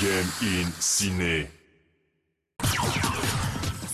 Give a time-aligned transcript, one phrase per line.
[0.00, 1.46] Game in Ciné.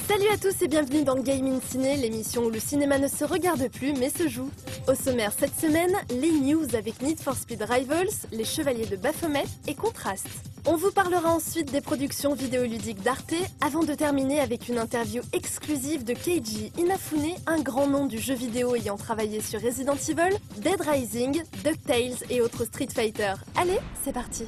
[0.06, 3.24] Salut à tous et bienvenue dans Game in Ciné, l'émission où le cinéma ne se
[3.24, 4.48] regarde plus mais se joue.
[4.86, 9.46] Au sommaire cette semaine, les news avec Need for Speed Rivals, les Chevaliers de Baphomet
[9.66, 10.28] et Contrast.
[10.64, 16.04] On vous parlera ensuite des productions vidéoludiques d'Arte avant de terminer avec une interview exclusive
[16.04, 20.80] de Keiji Inafune, un grand nom du jeu vidéo ayant travaillé sur Resident Evil, Dead
[20.80, 23.32] Rising, DuckTales et autres Street Fighter.
[23.56, 24.44] Allez, c'est parti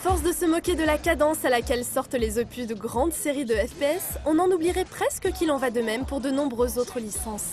[0.00, 3.44] force de se moquer de la cadence à laquelle sortent les opus de grandes séries
[3.44, 7.00] de FPS, on en oublierait presque qu'il en va de même pour de nombreuses autres
[7.00, 7.50] licences.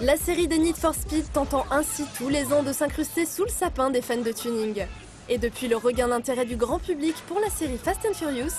[0.00, 3.50] La série des Need for Speed tentant ainsi tous les ans de s'incruster sous le
[3.50, 4.86] sapin des fans de tuning.
[5.28, 8.54] Et depuis le regain d'intérêt du grand public pour la série Fast and Furious,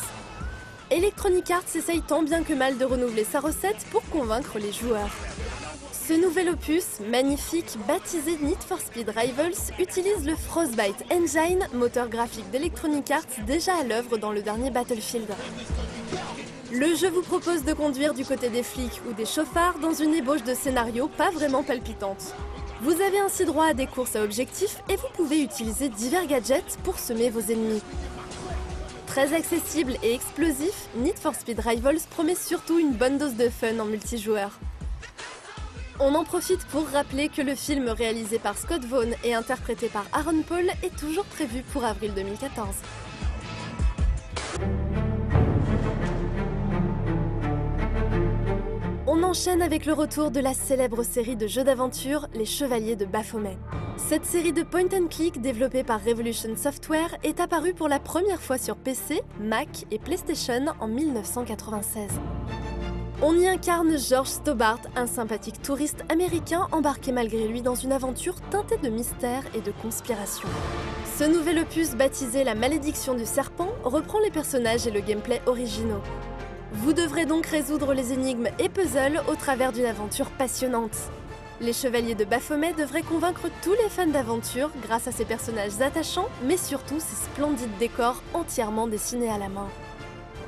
[0.92, 5.10] Electronic Arts essaye tant bien que mal de renouveler sa recette pour convaincre les joueurs.
[6.06, 12.50] Ce nouvel opus, magnifique, baptisé Need for Speed Rivals, utilise le Frostbite Engine, moteur graphique
[12.52, 15.30] d'Electronic Arts déjà à l'œuvre dans le dernier Battlefield.
[16.74, 20.14] Le jeu vous propose de conduire du côté des flics ou des chauffards dans une
[20.14, 22.36] ébauche de scénario pas vraiment palpitante.
[22.82, 26.78] Vous avez ainsi droit à des courses à objectifs et vous pouvez utiliser divers gadgets
[26.84, 27.82] pour semer vos ennemis.
[29.08, 33.80] Très accessible et explosif, Need for Speed Rivals promet surtout une bonne dose de fun
[33.80, 34.60] en multijoueur.
[36.00, 40.06] On en profite pour rappeler que le film réalisé par Scott Vaughn et interprété par
[40.12, 42.68] Aaron Paul est toujours prévu pour avril 2014.
[49.06, 53.06] On enchaîne avec le retour de la célèbre série de jeux d'aventure Les Chevaliers de
[53.06, 53.58] Baphomet.
[53.98, 58.42] Cette série de point and click développée par Revolution Software est apparue pour la première
[58.42, 62.10] fois sur PC, Mac et PlayStation en 1996.
[63.22, 68.36] On y incarne George Stobart, un sympathique touriste américain embarqué malgré lui dans une aventure
[68.50, 70.50] teintée de mystère et de conspiration.
[71.18, 76.02] Ce nouvel opus baptisé La malédiction du serpent reprend les personnages et le gameplay originaux.
[76.74, 80.98] Vous devrez donc résoudre les énigmes et puzzles au travers d'une aventure passionnante.
[81.62, 86.28] Les Chevaliers de Baphomet devraient convaincre tous les fans d'aventure grâce à ces personnages attachants,
[86.44, 89.70] mais surtout ces splendides décors entièrement dessinés à la main.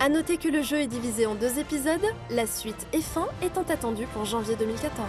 [0.01, 3.63] A noter que le jeu est divisé en deux épisodes, la suite et fin étant
[3.63, 5.07] attendue pour janvier 2014.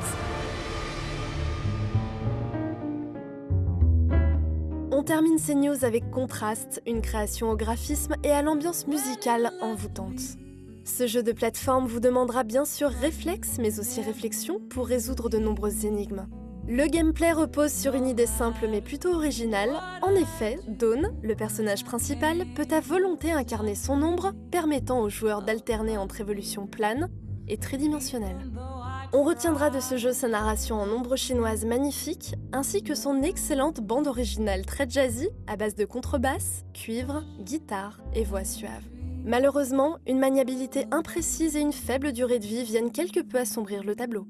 [4.93, 10.21] On termine ces news avec Contrast, une création au graphisme et à l'ambiance musicale envoûtante.
[10.85, 15.39] Ce jeu de plateforme vous demandera bien sûr réflexe mais aussi réflexion pour résoudre de
[15.39, 16.29] nombreuses énigmes.
[16.69, 19.71] Le gameplay repose sur une idée simple mais plutôt originale.
[20.03, 25.43] En effet, Dawn, le personnage principal, peut à volonté incarner son ombre, permettant aux joueurs
[25.43, 27.09] d'alterner entre évolution plane
[27.47, 28.51] et tridimensionnelle.
[29.13, 33.81] On retiendra de ce jeu sa narration en ombre chinoise magnifique, ainsi que son excellente
[33.81, 38.83] bande originale très jazzy à base de contrebasse, cuivre, guitare et voix suave.
[39.25, 43.95] Malheureusement, une maniabilité imprécise et une faible durée de vie viennent quelque peu assombrir le
[43.95, 44.27] tableau.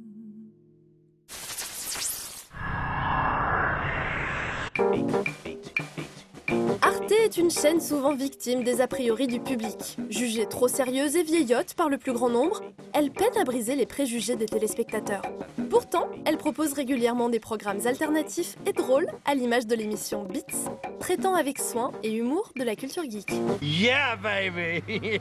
[6.83, 9.97] Arte est une chaîne souvent victime des a priori du public.
[10.11, 13.87] Jugée trop sérieuse et vieillotte par le plus grand nombre, elle peine à briser les
[13.87, 15.23] préjugés des téléspectateurs.
[15.71, 20.71] Pourtant, elle propose régulièrement des programmes alternatifs et drôles à l'image de l'émission Beats,
[21.01, 23.31] traitant avec soin et humour de la culture geek.
[23.63, 24.83] Yeah, baby!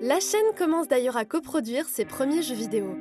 [0.00, 2.96] La chaîne commence d'ailleurs à coproduire ses premiers jeux vidéo.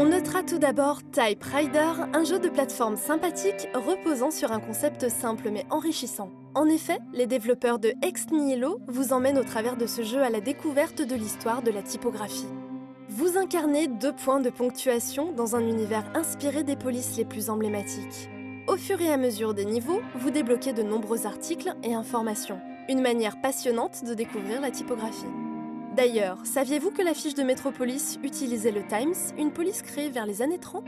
[0.00, 5.08] On notera tout d'abord Type Rider, un jeu de plateforme sympathique reposant sur un concept
[5.08, 6.30] simple mais enrichissant.
[6.54, 10.30] En effet, les développeurs de Ex Nihilo vous emmènent au travers de ce jeu à
[10.30, 12.46] la découverte de l'histoire de la typographie.
[13.08, 18.30] Vous incarnez deux points de ponctuation dans un univers inspiré des polices les plus emblématiques.
[18.68, 22.60] Au fur et à mesure des niveaux, vous débloquez de nombreux articles et informations.
[22.88, 25.26] Une manière passionnante de découvrir la typographie.
[25.98, 30.42] D'ailleurs, saviez-vous que la fiche de Metropolis utilisait le Times, une police créée vers les
[30.42, 30.84] années 30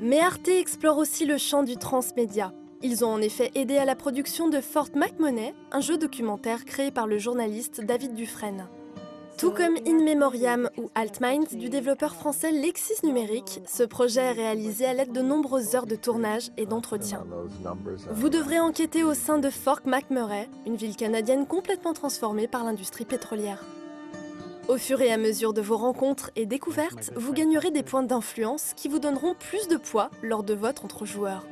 [0.00, 2.54] Mais Arte explore aussi le champ du transmédia.
[2.80, 6.90] Ils ont en effet aidé à la production de Fort McMoney, un jeu documentaire créé
[6.90, 8.68] par le journaliste David Dufresne.
[9.38, 14.84] Tout comme In Memoriam ou Altmind du développeur français Lexis Numérique, ce projet est réalisé
[14.86, 17.24] à l'aide de nombreuses heures de tournage et d'entretien.
[18.10, 23.04] Vous devrez enquêter au sein de Fort McMurray, une ville canadienne complètement transformée par l'industrie
[23.04, 23.64] pétrolière.
[24.68, 28.74] Au fur et à mesure de vos rencontres et découvertes, vous gagnerez des points d'influence
[28.76, 31.44] qui vous donneront plus de poids lors de votes entre joueurs.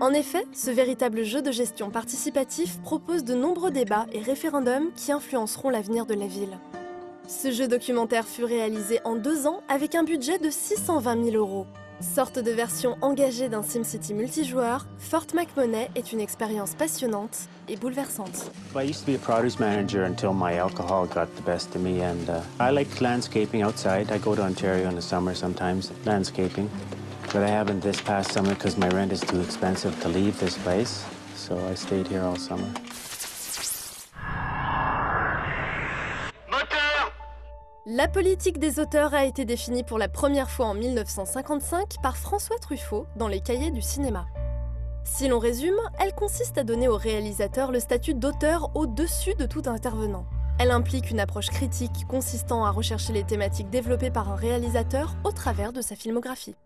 [0.00, 5.12] En effet, ce véritable jeu de gestion participatif propose de nombreux débats et référendums qui
[5.12, 6.58] influenceront l'avenir de la ville.
[7.26, 11.66] Ce jeu documentaire fut réalisé en deux ans avec un budget de 620 000 euros.
[12.00, 18.50] Sorte de version engagée d'un SimCity multijoueur, Fort McMoney est une expérience passionnante et bouleversante.
[18.76, 22.02] I used to be a produce manager until my alcohol got the best of me,
[22.02, 24.12] and uh, I like landscaping outside.
[24.12, 26.68] I go to Ontario in the summer sometimes, landscaping.
[27.32, 30.58] But I haven't this past summer because my rent is too expensive to leave this
[30.58, 31.06] place,
[31.36, 32.68] so I stayed here all summer.
[37.86, 42.56] La politique des auteurs a été définie pour la première fois en 1955 par François
[42.56, 44.24] Truffaut dans les cahiers du cinéma.
[45.04, 49.64] Si l'on résume, elle consiste à donner au réalisateur le statut d'auteur au-dessus de tout
[49.66, 50.24] intervenant.
[50.58, 55.32] Elle implique une approche critique consistant à rechercher les thématiques développées par un réalisateur au
[55.32, 56.56] travers de sa filmographie.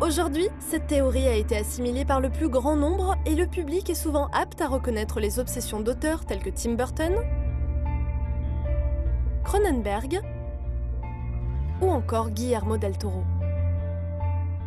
[0.00, 3.94] Aujourd'hui, cette théorie a été assimilée par le plus grand nombre et le public est
[3.94, 7.14] souvent apte à reconnaître les obsessions d'auteurs tels que Tim Burton,
[9.44, 10.20] Cronenberg
[11.80, 13.22] ou encore Guillermo del Toro.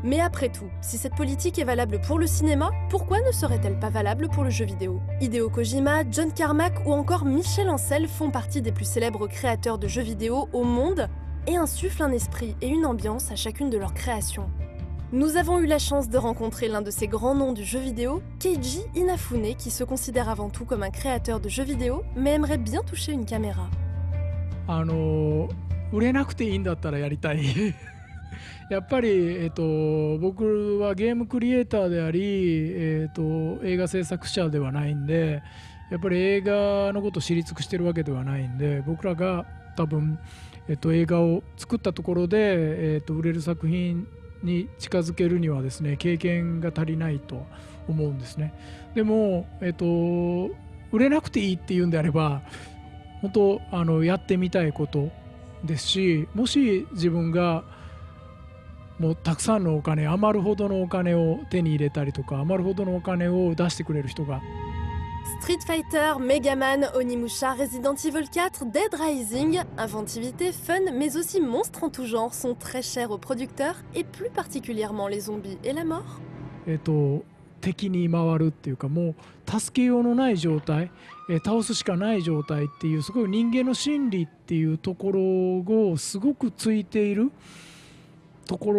[0.04, 3.90] Mais après tout, si cette politique est valable pour le cinéma, pourquoi ne serait-elle pas
[3.90, 5.02] valable pour le jeu vidéo?
[5.20, 9.88] Hideo Kojima, John Carmack ou encore Michel Ancel font partie des plus célèbres créateurs de
[9.88, 11.10] jeux vidéo au monde
[11.48, 14.50] et insufflent un esprit et une ambiance à chacune de leurs créations.
[15.12, 18.22] Nous avons eu la chance de rencontrer l'un de ces grands noms du jeu vidéo,
[18.40, 22.58] Keiji Inafune, qui se considère avant tout comme un créateur de jeux vidéo, mais aimerait
[22.58, 23.70] bien toucher une caméra.
[24.68, 25.50] あの
[25.92, 27.42] 売れなくていいんだったらやりたい。
[28.70, 29.10] やっぱり、
[29.44, 32.20] えっと、僕はゲームクリエイターであり、
[32.76, 35.42] えっと、映画制作者ではないんで
[35.90, 39.46] やっぱり映画のことを知り尽くしてるわけではないんで僕らが
[39.78, 40.20] 多分、
[40.68, 44.06] えっと、映画を作ったところで、えっと、売れる作品
[44.44, 47.46] に近づけるにはですね経験が足りないと
[47.88, 48.54] 思うんですね。
[48.96, 49.86] でも、えっと、
[50.92, 52.42] 売れなくていいっていうんであれば
[53.21, 55.11] 本当あのやってみたいこと
[55.65, 57.65] ですしもし自分が
[58.99, 64.41] もうたくさんのお金余るほどのお金を手に入れたりとか余るほどのお金を出してくれる人が
[65.41, 71.83] Street Fighter, Mega Man, Onimusha, Resident Evil 4, Dead Rising, inventivité, fun, mais aussi monstres
[71.83, 75.85] en tout genre sont très chers aux producteurs et plus particulièrement les zombies et la
[75.85, 76.21] mort.
[76.67, 77.25] えっと
[77.68, 79.14] 敵に回るっていうかも
[79.46, 80.90] う助けようのない状態、
[81.30, 87.30] え倒すしかない状態っていうすごい人間の心理っていうところをすごくついている
[88.46, 88.72] とこ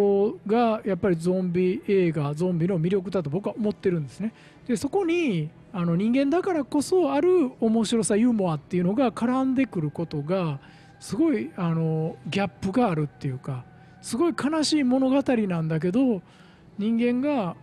[0.47, 4.33] ろがやっぱりゾンビ映画ゾンビの魅力だと僕は思ってるんですね。
[4.67, 10.59] でそこにあの人間だからこそある面白さユーモアっていうのが絡んでくることが
[10.99, 13.63] すごいあのギャップがあるっていうか
[14.01, 16.23] すごい悲しい物語なんだけど
[16.79, 17.55] 人間が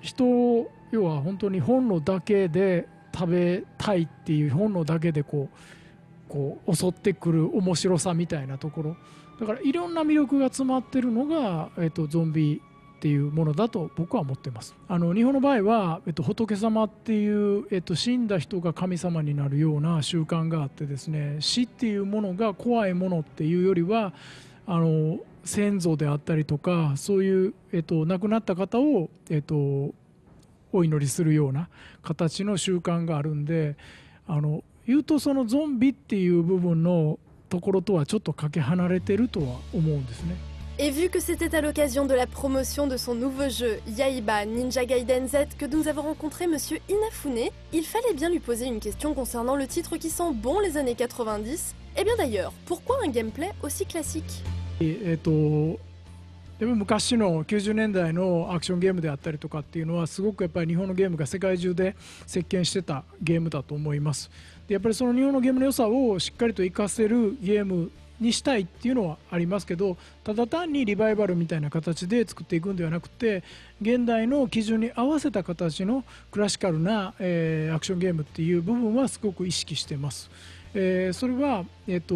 [0.00, 8.96] 人を要は本当に本能だけで食べたいっていう本能だけでこうこう襲ってくる面白さみたいなところ。
[9.40, 12.60] だからいろんな魅力が詰まってるのが、えっと、ゾンビ
[12.98, 14.74] っていうものだと僕は思ってます。
[14.86, 24.12] あの日本の場合は、えっと、仏様っていう、えっと、死んだ人が神様になるような習慣があってですね死っていうものが怖いものっていうよりは
[24.66, 29.94] あの先祖であったりとかそういう、えっと、亡くなった方を、えっと、
[30.72, 31.68] お祈りするような
[32.02, 33.76] 形の習慣があるんで
[34.26, 37.18] あの言うとそのゾンビっていう部分の
[37.48, 40.36] ところとはちょっとかけ離れてるとは思うんですね。
[40.82, 45.28] Et vu que c'était à l'occasion de la promotion de son nouveau jeu Yaiba Ninja Gaiden
[45.28, 49.56] Z que nous avons rencontré Monsieur Inafune, il fallait bien lui poser une question concernant
[49.56, 51.74] le titre qui sent bon les années 90.
[51.98, 54.42] Et bien d'ailleurs, pourquoi un gameplay aussi classique
[54.80, 55.78] えっと
[56.58, 61.96] でも昔の90年代のアクションゲームであったりとかっていうのはすごくやっぱり日本のゲームが世界中で
[62.26, 64.30] 席巻してたゲームだと思います。
[64.68, 73.42] でやっぱりその日本のゲームの良さをしっかりと活かせるゲームにしたいっていうのはありますけどただ単にリバイバルみたいな形で作っていくんではなくて
[73.80, 80.30] 現代の基準に合わせた形のクラシカルな、えーアクションゲームっていう部分はすごく意識してます、
[80.74, 82.14] えーそれは、えっと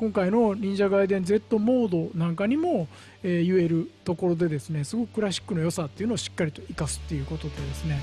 [0.00, 2.86] 今回の忍者ガイデン Z モードなんかにも、
[3.22, 8.00] えー言えるところでですねすごくクラシックの良さっていうのをしっかりと生かすっていうことでですね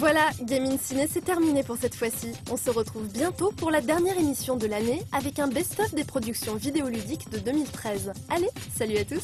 [0.00, 2.32] Voilà, Gaming Ciné, c'est terminé pour cette fois-ci.
[2.50, 6.54] On se retrouve bientôt pour la dernière émission de l'année avec un best-of des productions
[6.54, 8.10] vidéoludiques de 2013.
[8.30, 9.20] Allez, salut à tous